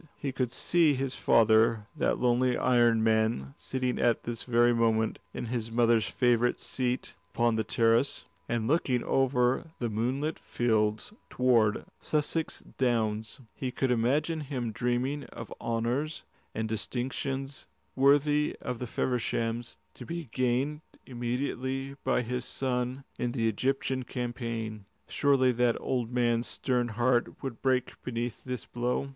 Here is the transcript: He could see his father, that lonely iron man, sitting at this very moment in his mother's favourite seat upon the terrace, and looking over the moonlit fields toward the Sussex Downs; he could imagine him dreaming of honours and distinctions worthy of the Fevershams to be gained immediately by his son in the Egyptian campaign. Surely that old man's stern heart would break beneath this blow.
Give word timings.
He 0.15 0.31
could 0.31 0.51
see 0.51 0.95
his 0.95 1.13
father, 1.13 1.85
that 1.95 2.17
lonely 2.17 2.57
iron 2.57 3.03
man, 3.03 3.53
sitting 3.55 3.99
at 3.99 4.23
this 4.23 4.41
very 4.41 4.73
moment 4.73 5.19
in 5.31 5.45
his 5.45 5.71
mother's 5.71 6.07
favourite 6.07 6.59
seat 6.59 7.13
upon 7.31 7.55
the 7.55 7.63
terrace, 7.63 8.25
and 8.49 8.67
looking 8.67 9.03
over 9.03 9.69
the 9.77 9.91
moonlit 9.91 10.39
fields 10.39 11.13
toward 11.29 11.75
the 11.75 11.85
Sussex 11.99 12.63
Downs; 12.79 13.41
he 13.53 13.69
could 13.69 13.91
imagine 13.91 14.39
him 14.39 14.71
dreaming 14.71 15.25
of 15.25 15.53
honours 15.61 16.23
and 16.55 16.67
distinctions 16.67 17.67
worthy 17.95 18.57
of 18.59 18.79
the 18.79 18.87
Fevershams 18.87 19.77
to 19.93 20.03
be 20.03 20.29
gained 20.31 20.81
immediately 21.05 21.95
by 22.03 22.23
his 22.23 22.43
son 22.43 23.03
in 23.19 23.33
the 23.33 23.47
Egyptian 23.47 24.01
campaign. 24.01 24.85
Surely 25.07 25.51
that 25.51 25.79
old 25.79 26.11
man's 26.11 26.47
stern 26.47 26.87
heart 26.87 27.43
would 27.43 27.61
break 27.61 27.93
beneath 28.03 28.43
this 28.43 28.65
blow. 28.65 29.09